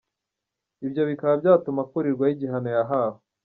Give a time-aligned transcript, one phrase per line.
[0.85, 3.19] Ibyo bikaba byatuma akurirwaho igihano yahawe.